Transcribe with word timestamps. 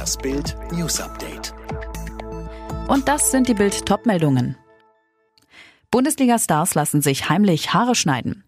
Das 0.00 0.16
Bild 0.16 0.56
News 0.72 0.98
Update. 0.98 1.52
Und 2.88 3.06
das 3.06 3.30
sind 3.30 3.48
die 3.48 3.52
Bild 3.52 3.84
Topmeldungen. 3.84 4.56
Bundesliga-Stars 5.90 6.74
lassen 6.74 7.02
sich 7.02 7.28
heimlich 7.28 7.74
Haare 7.74 7.94
schneiden. 7.94 8.42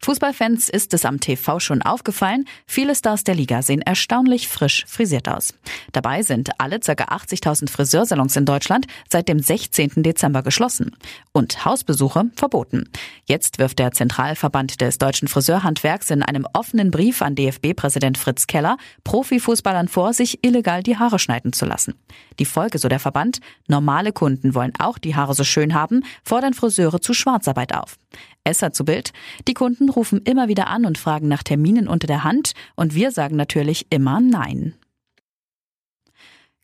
Fußballfans 0.00 0.68
ist 0.68 0.94
es 0.94 1.04
am 1.04 1.18
TV 1.18 1.58
schon 1.58 1.82
aufgefallen, 1.82 2.44
viele 2.66 2.94
Stars 2.94 3.24
der 3.24 3.34
Liga 3.34 3.62
sehen 3.62 3.82
erstaunlich 3.82 4.46
frisch 4.48 4.84
frisiert 4.86 5.28
aus. 5.28 5.54
Dabei 5.92 6.22
sind 6.22 6.50
alle 6.58 6.78
ca. 6.78 6.92
80.000 6.92 7.68
Friseursalons 7.68 8.36
in 8.36 8.44
Deutschland 8.44 8.86
seit 9.10 9.28
dem 9.28 9.40
16. 9.40 10.02
Dezember 10.04 10.42
geschlossen 10.42 10.96
und 11.32 11.64
Hausbesuche 11.64 12.30
verboten. 12.36 12.88
Jetzt 13.26 13.58
wirft 13.58 13.80
der 13.80 13.90
Zentralverband 13.90 14.80
des 14.80 14.98
deutschen 14.98 15.26
Friseurhandwerks 15.26 16.10
in 16.10 16.22
einem 16.22 16.46
offenen 16.52 16.92
Brief 16.92 17.20
an 17.20 17.34
DFB-Präsident 17.34 18.18
Fritz 18.18 18.46
Keller 18.46 18.76
Profifußballern 19.02 19.88
vor, 19.88 20.12
sich 20.12 20.44
illegal 20.44 20.84
die 20.84 20.96
Haare 20.96 21.18
schneiden 21.18 21.52
zu 21.52 21.66
lassen. 21.66 21.94
Die 22.38 22.44
Folge, 22.44 22.78
so 22.78 22.88
der 22.88 23.00
Verband, 23.00 23.40
normale 23.66 24.12
Kunden 24.12 24.54
wollen 24.54 24.72
auch 24.78 24.98
die 24.98 25.16
Haare 25.16 25.34
so 25.34 25.42
schön 25.42 25.74
haben, 25.74 26.04
fordern 26.22 26.54
Friseure 26.54 27.00
zu 27.00 27.14
Schwarzarbeit 27.14 27.74
auf. 27.74 27.98
Esser 28.44 28.72
zu 28.72 28.84
Bild. 28.84 29.12
Die 29.46 29.54
Kunden 29.54 29.88
rufen 29.88 30.22
immer 30.22 30.48
wieder 30.48 30.68
an 30.68 30.86
und 30.86 30.98
fragen 30.98 31.28
nach 31.28 31.42
Terminen 31.42 31.88
unter 31.88 32.06
der 32.06 32.24
Hand 32.24 32.52
und 32.76 32.94
wir 32.94 33.10
sagen 33.10 33.36
natürlich 33.36 33.86
immer 33.90 34.20
Nein. 34.20 34.74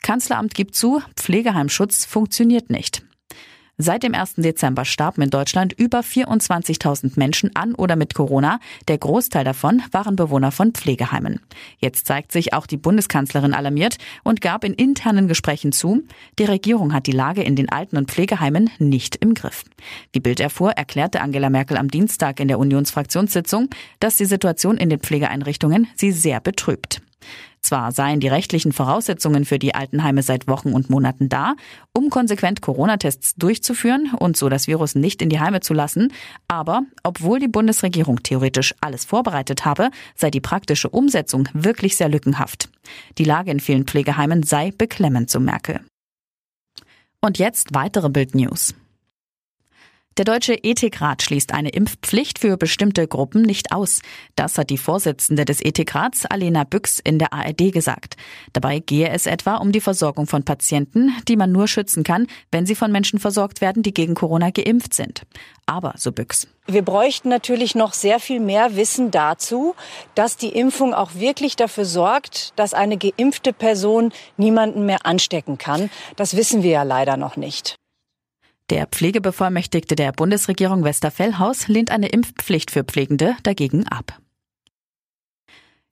Kanzleramt 0.02 0.54
gibt 0.54 0.74
zu, 0.74 1.00
Pflegeheimschutz 1.16 2.04
funktioniert 2.04 2.68
nicht. 2.70 3.02
Seit 3.76 4.04
dem 4.04 4.14
1. 4.14 4.34
Dezember 4.36 4.84
starben 4.84 5.22
in 5.22 5.30
Deutschland 5.30 5.72
über 5.72 6.00
24.000 6.00 7.14
Menschen 7.16 7.56
an 7.56 7.74
oder 7.74 7.96
mit 7.96 8.14
Corona. 8.14 8.60
Der 8.86 8.98
Großteil 8.98 9.42
davon 9.42 9.82
waren 9.90 10.14
Bewohner 10.14 10.52
von 10.52 10.72
Pflegeheimen. 10.72 11.40
Jetzt 11.78 12.06
zeigt 12.06 12.30
sich 12.30 12.52
auch 12.52 12.66
die 12.66 12.76
Bundeskanzlerin 12.76 13.52
alarmiert 13.52 13.96
und 14.22 14.40
gab 14.40 14.62
in 14.62 14.74
internen 14.74 15.26
Gesprächen 15.26 15.72
zu, 15.72 16.04
die 16.38 16.44
Regierung 16.44 16.92
hat 16.92 17.08
die 17.08 17.12
Lage 17.12 17.42
in 17.42 17.56
den 17.56 17.68
Alten- 17.68 17.96
und 17.96 18.12
Pflegeheimen 18.12 18.70
nicht 18.78 19.16
im 19.16 19.34
Griff. 19.34 19.64
Wie 20.12 20.20
Bild 20.20 20.38
erfuhr, 20.38 20.70
erklärte 20.72 21.20
Angela 21.20 21.50
Merkel 21.50 21.76
am 21.76 21.90
Dienstag 21.90 22.38
in 22.38 22.46
der 22.46 22.60
Unionsfraktionssitzung, 22.60 23.70
dass 23.98 24.16
die 24.16 24.24
Situation 24.24 24.76
in 24.76 24.88
den 24.88 25.00
Pflegeeinrichtungen 25.00 25.88
sie 25.96 26.12
sehr 26.12 26.40
betrübt. 26.40 27.02
Zwar 27.60 27.92
seien 27.92 28.20
die 28.20 28.28
rechtlichen 28.28 28.72
Voraussetzungen 28.72 29.46
für 29.46 29.58
die 29.58 29.74
Altenheime 29.74 30.22
seit 30.22 30.46
Wochen 30.48 30.72
und 30.72 30.90
Monaten 30.90 31.30
da, 31.30 31.54
um 31.94 32.10
konsequent 32.10 32.60
Corona-Tests 32.60 33.36
durchzuführen 33.36 34.12
und 34.18 34.36
so 34.36 34.50
das 34.50 34.66
Virus 34.66 34.94
nicht 34.94 35.22
in 35.22 35.30
die 35.30 35.40
Heime 35.40 35.60
zu 35.60 35.72
lassen, 35.72 36.12
aber 36.46 36.82
obwohl 37.02 37.40
die 37.40 37.48
Bundesregierung 37.48 38.22
theoretisch 38.22 38.74
alles 38.82 39.06
vorbereitet 39.06 39.64
habe, 39.64 39.90
sei 40.14 40.30
die 40.30 40.42
praktische 40.42 40.90
Umsetzung 40.90 41.48
wirklich 41.54 41.96
sehr 41.96 42.10
lückenhaft. 42.10 42.68
Die 43.16 43.24
Lage 43.24 43.50
in 43.50 43.60
vielen 43.60 43.86
Pflegeheimen 43.86 44.42
sei 44.42 44.70
beklemmend, 44.76 45.30
so 45.30 45.40
Merkel. 45.40 45.80
Und 47.22 47.38
jetzt 47.38 47.74
weitere 47.74 48.10
Bildnews. 48.10 48.74
Der 50.16 50.24
Deutsche 50.24 50.54
Ethikrat 50.54 51.24
schließt 51.24 51.52
eine 51.52 51.70
Impfpflicht 51.70 52.38
für 52.38 52.56
bestimmte 52.56 53.08
Gruppen 53.08 53.42
nicht 53.42 53.72
aus. 53.72 54.00
Das 54.36 54.56
hat 54.56 54.70
die 54.70 54.78
Vorsitzende 54.78 55.44
des 55.44 55.60
Ethikrats, 55.60 56.24
Alena 56.24 56.62
Büchs, 56.62 57.00
in 57.00 57.18
der 57.18 57.32
ARD 57.32 57.72
gesagt. 57.72 58.16
Dabei 58.52 58.78
gehe 58.78 59.08
es 59.08 59.26
etwa 59.26 59.56
um 59.56 59.72
die 59.72 59.80
Versorgung 59.80 60.28
von 60.28 60.44
Patienten, 60.44 61.12
die 61.26 61.34
man 61.34 61.50
nur 61.50 61.66
schützen 61.66 62.04
kann, 62.04 62.28
wenn 62.52 62.64
sie 62.64 62.76
von 62.76 62.92
Menschen 62.92 63.18
versorgt 63.18 63.60
werden, 63.60 63.82
die 63.82 63.92
gegen 63.92 64.14
Corona 64.14 64.50
geimpft 64.50 64.94
sind. 64.94 65.22
Aber, 65.66 65.94
so 65.96 66.12
Büchs. 66.12 66.46
Wir 66.68 66.82
bräuchten 66.82 67.28
natürlich 67.28 67.74
noch 67.74 67.92
sehr 67.92 68.20
viel 68.20 68.38
mehr 68.38 68.76
Wissen 68.76 69.10
dazu, 69.10 69.74
dass 70.14 70.36
die 70.36 70.50
Impfung 70.50 70.94
auch 70.94 71.16
wirklich 71.16 71.56
dafür 71.56 71.86
sorgt, 71.86 72.52
dass 72.54 72.72
eine 72.72 72.98
geimpfte 72.98 73.52
Person 73.52 74.12
niemanden 74.36 74.86
mehr 74.86 75.06
anstecken 75.06 75.58
kann. 75.58 75.90
Das 76.14 76.36
wissen 76.36 76.62
wir 76.62 76.70
ja 76.70 76.82
leider 76.84 77.16
noch 77.16 77.36
nicht. 77.36 77.74
Der 78.70 78.86
Pflegebevollmächtigte 78.86 79.94
der 79.94 80.12
Bundesregierung 80.12 80.84
Westerfellhaus 80.84 81.68
lehnt 81.68 81.90
eine 81.90 82.08
Impfpflicht 82.08 82.70
für 82.70 82.82
Pflegende 82.82 83.36
dagegen 83.42 83.86
ab. 83.86 84.18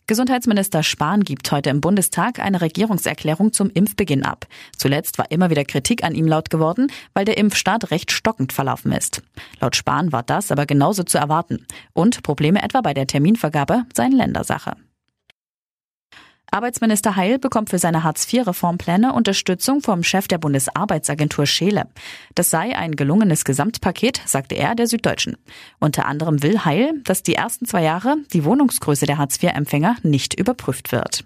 Gesundheitsminister 0.06 0.82
Spahn 0.82 1.22
gibt 1.22 1.52
heute 1.52 1.70
im 1.70 1.80
Bundestag 1.80 2.38
eine 2.38 2.60
Regierungserklärung 2.60 3.52
zum 3.52 3.70
Impfbeginn 3.70 4.24
ab. 4.24 4.46
Zuletzt 4.76 5.18
war 5.18 5.30
immer 5.30 5.50
wieder 5.50 5.64
Kritik 5.64 6.02
an 6.02 6.14
ihm 6.14 6.26
laut 6.26 6.50
geworden, 6.50 6.90
weil 7.12 7.24
der 7.24 7.36
Impfstart 7.36 7.90
recht 7.90 8.10
stockend 8.10 8.52
verlaufen 8.52 8.92
ist. 8.92 9.22
Laut 9.60 9.76
Spahn 9.76 10.10
war 10.10 10.22
das 10.22 10.50
aber 10.50 10.66
genauso 10.66 11.02
zu 11.02 11.18
erwarten. 11.18 11.66
Und 11.92 12.22
Probleme 12.22 12.62
etwa 12.62 12.80
bei 12.80 12.94
der 12.94 13.06
Terminvergabe 13.06 13.84
seien 13.94 14.12
Ländersache. 14.12 14.76
Arbeitsminister 16.52 17.16
Heil 17.16 17.38
bekommt 17.38 17.70
für 17.70 17.78
seine 17.78 18.04
Hartz-IV-Reformpläne 18.04 19.14
Unterstützung 19.14 19.80
vom 19.80 20.02
Chef 20.02 20.28
der 20.28 20.36
Bundesarbeitsagentur 20.36 21.46
Scheele. 21.46 21.86
Das 22.34 22.50
sei 22.50 22.76
ein 22.76 22.94
gelungenes 22.94 23.44
Gesamtpaket, 23.44 24.20
sagte 24.26 24.54
er 24.54 24.74
der 24.74 24.86
Süddeutschen. 24.86 25.38
Unter 25.80 26.04
anderem 26.04 26.42
will 26.42 26.62
Heil, 26.66 27.00
dass 27.04 27.22
die 27.22 27.34
ersten 27.34 27.64
zwei 27.64 27.82
Jahre 27.82 28.16
die 28.34 28.44
Wohnungsgröße 28.44 29.06
der 29.06 29.16
Hartz-IV-Empfänger 29.16 29.96
nicht 30.02 30.38
überprüft 30.38 30.92
wird. 30.92 31.24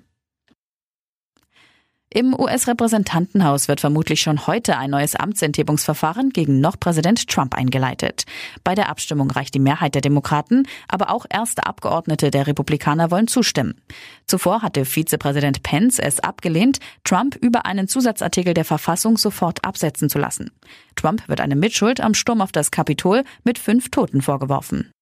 Im 2.15 2.39
US-Repräsentantenhaus 2.39 3.67
wird 3.67 3.81
vermutlich 3.81 4.21
schon 4.21 4.47
heute 4.47 4.79
ein 4.79 4.91
neues 4.91 5.17
Amtsenthebungsverfahren 5.17 6.31
gegen 6.31 6.61
noch 6.61 6.79
Präsident 6.79 7.29
Trump 7.29 7.57
eingeleitet. 7.57 8.25
Bei 8.63 8.77
der 8.77 8.89
Abstimmung 8.89 9.29
reicht 9.31 9.55
die 9.55 9.59
Mehrheit 9.59 9.95
der 9.95 10.03
Demokraten, 10.03 10.69
aber 10.87 11.11
auch 11.11 11.27
erste 11.29 11.67
Abgeordnete 11.67 12.31
der 12.31 12.47
Republikaner 12.47 13.11
wollen 13.11 13.27
zustimmen. 13.27 13.83
Zuvor 14.25 14.63
hatte 14.63 14.85
Vizepräsident 14.85 15.65
Pence 15.65 15.99
es 15.99 16.21
abgelehnt, 16.21 16.79
Trump 17.03 17.35
über 17.35 17.67
einen 17.67 17.89
Zusatzartikel 17.89 18.55
der 18.55 18.65
Verfassung 18.65 19.19
sofort 19.19 19.65
absetzen 19.65 20.09
zu 20.09 20.19
lassen. 20.19 20.53
Trump 20.95 21.29
wird 21.29 21.41
eine 21.41 21.57
Mitschuld 21.57 22.01
am 22.01 22.15
Sturm 22.15 22.41
auf 22.41 22.53
das 22.53 22.71
Kapitol 22.71 23.25
mit 23.43 23.59
fünf 23.59 23.91
Toten 23.91 24.23
vorgeworfen. 24.23 24.93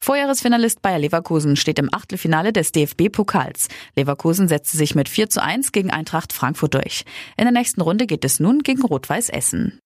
Vorjahresfinalist 0.00 0.82
Bayer 0.82 0.98
Leverkusen 0.98 1.56
steht 1.56 1.78
im 1.78 1.92
Achtelfinale 1.92 2.52
des 2.52 2.72
DFB-Pokals. 2.72 3.68
Leverkusen 3.96 4.48
setzte 4.48 4.76
sich 4.76 4.94
mit 4.94 5.08
4 5.08 5.30
zu 5.30 5.42
1 5.42 5.72
gegen 5.72 5.90
Eintracht 5.90 6.32
Frankfurt 6.32 6.74
durch. 6.74 7.04
In 7.36 7.44
der 7.44 7.52
nächsten 7.52 7.80
Runde 7.80 8.06
geht 8.06 8.24
es 8.24 8.38
nun 8.38 8.62
gegen 8.62 8.82
Rot-Weiß 8.82 9.30
Essen. 9.30 9.80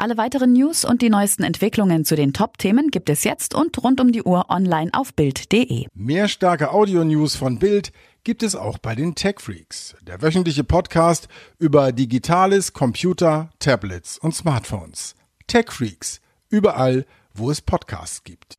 Alle 0.00 0.16
weiteren 0.16 0.52
News 0.52 0.84
und 0.84 1.02
die 1.02 1.10
neuesten 1.10 1.42
Entwicklungen 1.42 2.04
zu 2.04 2.14
den 2.14 2.32
Top-Themen 2.32 2.92
gibt 2.92 3.10
es 3.10 3.24
jetzt 3.24 3.52
und 3.52 3.82
rund 3.82 4.00
um 4.00 4.12
die 4.12 4.22
Uhr 4.22 4.48
online 4.48 4.92
auf 4.92 5.12
Bild.de. 5.12 5.86
Mehr 5.92 6.28
starke 6.28 6.70
Audio-News 6.70 7.34
von 7.34 7.58
Bild 7.58 7.90
gibt 8.22 8.44
es 8.44 8.54
auch 8.54 8.78
bei 8.78 8.94
den 8.94 9.16
Tech 9.16 9.40
Freaks, 9.40 9.96
der 10.02 10.22
wöchentliche 10.22 10.62
Podcast 10.62 11.26
über 11.58 11.90
Digitales, 11.90 12.72
Computer, 12.72 13.50
Tablets 13.58 14.18
und 14.18 14.36
Smartphones. 14.36 15.16
Tech 15.48 15.72
Freaks, 15.72 16.20
überall, 16.48 17.04
wo 17.38 17.50
es 17.50 17.62
Podcasts 17.62 18.24
gibt. 18.24 18.56